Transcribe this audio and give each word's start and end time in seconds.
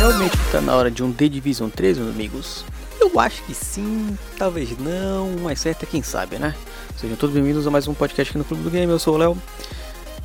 realmente 0.00 0.34
está 0.46 0.62
na 0.62 0.74
hora 0.74 0.90
de 0.90 1.04
um 1.04 1.12
The 1.12 1.28
Division 1.28 1.68
3, 1.68 1.98
meus 1.98 2.14
amigos? 2.14 2.64
Eu 2.98 3.20
acho 3.20 3.42
que 3.42 3.52
sim, 3.52 4.16
talvez 4.38 4.70
não, 4.78 5.36
mas 5.42 5.60
certo 5.60 5.82
é 5.82 5.86
quem 5.86 6.02
sabe, 6.02 6.38
né? 6.38 6.54
Sejam 6.96 7.18
todos 7.18 7.34
bem-vindos 7.34 7.66
a 7.66 7.70
mais 7.70 7.86
um 7.86 7.92
podcast 7.92 8.30
aqui 8.30 8.38
no 8.38 8.44
Clube 8.46 8.62
do 8.62 8.70
Game, 8.70 8.90
eu 8.90 8.98
sou 8.98 9.14
o 9.14 9.18
Léo. 9.18 9.36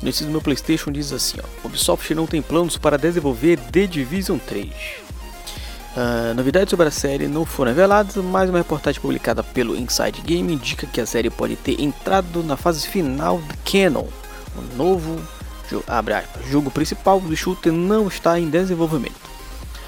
Notícia 0.00 0.24
do 0.24 0.32
meu 0.32 0.40
Playstation 0.40 0.90
diz 0.90 1.12
assim, 1.12 1.36
ó, 1.44 1.66
Ubisoft 1.66 2.14
não 2.14 2.26
tem 2.26 2.40
planos 2.40 2.78
para 2.78 2.96
desenvolver 2.96 3.58
The 3.70 3.86
Division 3.86 4.38
3. 4.38 4.66
Uh, 4.66 6.34
novidades 6.34 6.70
sobre 6.70 6.88
a 6.88 6.90
série 6.90 7.28
não 7.28 7.44
foram 7.44 7.70
reveladas, 7.70 8.16
mas 8.16 8.48
uma 8.48 8.58
reportagem 8.58 8.98
publicada 8.98 9.42
pelo 9.42 9.76
Inside 9.76 10.22
Game 10.22 10.54
indica 10.54 10.86
que 10.86 11.02
a 11.02 11.06
série 11.06 11.28
pode 11.28 11.54
ter 11.54 11.78
entrado 11.82 12.42
na 12.42 12.56
fase 12.56 12.88
final 12.88 13.42
de 13.42 13.70
Canon. 13.70 14.06
O 14.56 14.74
novo 14.74 15.20
aspas, 15.86 16.46
jogo 16.50 16.70
principal 16.70 17.20
do 17.20 17.36
shooter 17.36 17.74
não 17.74 18.08
está 18.08 18.40
em 18.40 18.48
desenvolvimento. 18.48 19.35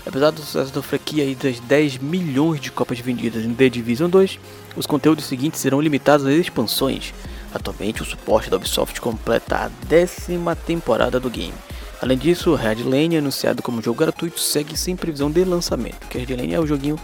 Apesar 0.09 0.31
do 0.31 0.41
sucesso 0.41 0.73
da 0.73 0.83
franquia 0.83 1.23
e 1.25 1.35
das 1.35 1.61
10 1.61 1.99
milhões 1.99 2.61
de 2.61 2.73
cópias 2.73 2.99
vendidas 2.99 3.45
em 3.45 3.53
The 3.53 3.69
Division 3.69 4.09
2, 4.09 4.41
os 4.75 4.87
conteúdos 4.87 5.27
seguintes 5.27 5.61
serão 5.61 5.83
limitados 5.83 6.27
às 6.27 6.33
expansões. 6.33 7.13
Atualmente, 7.53 8.01
o 8.01 8.07
suporte 8.07 8.49
da 8.49 8.57
Ubisoft 8.57 9.01
completa 9.01 9.57
a 9.57 9.71
décima 9.87 10.57
temporada 10.57 11.21
do 11.21 11.29
game 11.29 11.55
Além 12.01 12.17
disso, 12.17 12.55
Red 12.55 12.85
Lane, 12.85 13.17
anunciado 13.17 13.61
como 13.61 13.83
jogo 13.83 13.99
gratuito, 13.99 14.39
segue 14.39 14.77
sem 14.77 14.95
previsão 14.95 15.31
de 15.31 15.45
lançamento, 15.45 16.07
que 16.09 16.17
Red 16.17 16.37
Lane 16.37 16.55
é 16.55 16.61
o 16.61 16.67
joguinho 16.67 16.99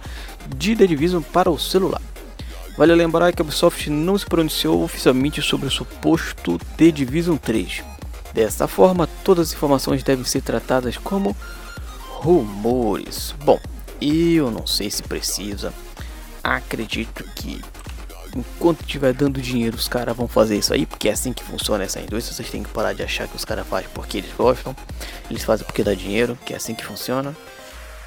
de 0.56 0.76
The 0.76 0.86
Division 0.86 1.20
para 1.20 1.50
o 1.50 1.58
celular. 1.58 2.00
Vale 2.78 2.94
lembrar 2.94 3.32
que 3.32 3.42
a 3.42 3.44
Ubisoft 3.44 3.90
não 3.90 4.16
se 4.16 4.24
pronunciou 4.24 4.82
oficialmente 4.84 5.42
sobre 5.42 5.66
o 5.66 5.70
suposto 5.70 6.60
The 6.76 6.92
Division 6.92 7.36
3. 7.36 7.82
Desta 8.32 8.68
forma, 8.68 9.08
todas 9.24 9.48
as 9.48 9.54
informações 9.54 10.02
devem 10.02 10.24
ser 10.24 10.42
tratadas 10.42 10.96
como 10.96 11.36
rumores. 12.24 13.34
Bom, 13.44 13.60
eu 14.00 14.50
não 14.50 14.66
sei 14.66 14.90
se 14.90 15.02
precisa. 15.02 15.74
Acredito 16.42 17.22
que 17.34 17.60
enquanto 18.34 18.80
estiver 18.80 19.12
dando 19.12 19.42
dinheiro, 19.42 19.76
os 19.76 19.88
caras 19.88 20.16
vão 20.16 20.26
fazer 20.26 20.56
isso 20.56 20.72
aí, 20.72 20.86
porque 20.86 21.10
é 21.10 21.12
assim 21.12 21.34
que 21.34 21.44
funciona 21.44 21.84
essa 21.84 22.00
indústria. 22.00 22.34
Vocês 22.34 22.48
têm 22.48 22.62
que 22.62 22.70
parar 22.70 22.94
de 22.94 23.02
achar 23.02 23.28
que 23.28 23.36
os 23.36 23.44
caras 23.44 23.66
fazem 23.66 23.90
porque 23.92 24.18
eles 24.18 24.32
gostam, 24.32 24.74
eles 25.30 25.44
fazem 25.44 25.66
porque 25.66 25.84
dá 25.84 25.92
dinheiro, 25.92 26.38
que 26.46 26.54
é 26.54 26.56
assim 26.56 26.74
que 26.74 26.82
funciona. 26.82 27.36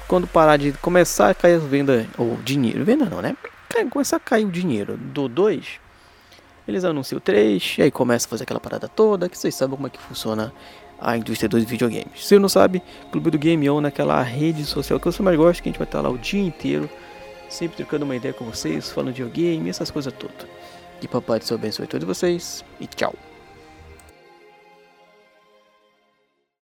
Quando 0.08 0.26
parar 0.26 0.56
de 0.56 0.72
começar 0.72 1.30
a 1.30 1.34
cair 1.34 1.54
a 1.54 1.58
venda, 1.58 2.04
ou 2.18 2.36
dinheiro, 2.38 2.84
venda 2.84 3.04
não, 3.04 3.22
né? 3.22 3.36
Começar 3.90 4.16
a 4.16 4.20
cair 4.20 4.44
o 4.44 4.50
dinheiro 4.50 4.96
do 4.96 5.28
2, 5.28 5.64
eles 6.66 6.82
anunciam 6.82 7.18
o 7.18 7.20
3, 7.20 7.76
e 7.78 7.82
aí 7.82 7.90
começa 7.92 8.26
a 8.26 8.30
fazer 8.30 8.42
aquela 8.42 8.58
parada 8.58 8.88
toda, 8.88 9.28
que 9.28 9.38
vocês 9.38 9.54
sabem 9.54 9.76
como 9.76 9.86
é 9.86 9.90
que 9.90 10.00
funciona 10.00 10.52
a 11.00 11.16
indústria 11.16 11.48
dos 11.48 11.64
videogames. 11.64 12.26
Se 12.26 12.38
não 12.38 12.48
sabe, 12.48 12.82
Clube 13.10 13.30
do 13.30 13.38
Game 13.38 13.68
On 13.70 13.80
naquela 13.80 14.22
rede 14.22 14.64
social 14.64 14.98
que 14.98 15.06
você 15.06 15.22
mais 15.22 15.36
gosta, 15.36 15.62
que 15.62 15.68
a 15.68 15.72
gente 15.72 15.78
vai 15.78 15.86
estar 15.86 16.00
lá 16.00 16.10
o 16.10 16.18
dia 16.18 16.42
inteiro 16.42 16.88
sempre 17.48 17.76
trocando 17.76 18.04
uma 18.04 18.16
ideia 18.16 18.34
com 18.34 18.44
vocês, 18.44 18.90
falando 18.90 19.14
de 19.14 19.22
videogame, 19.22 19.70
essas 19.70 19.90
coisas 19.90 20.12
todas. 20.12 20.46
Que 21.00 21.08
papai 21.08 21.38
do 21.38 21.44
céu 21.44 21.56
abençoe 21.56 21.86
todos 21.86 22.06
vocês 22.06 22.64
e 22.80 22.86
tchau. 22.86 23.14